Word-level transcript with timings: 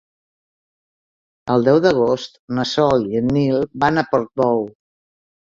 El 1.55 1.65
deu 1.67 1.81
d'agost 1.87 2.41
na 2.61 2.65
Sol 2.71 3.07
i 3.11 3.21
en 3.21 3.29
Nil 3.37 3.61
van 3.85 4.03
a 4.05 4.07
Portbou. 4.11 4.67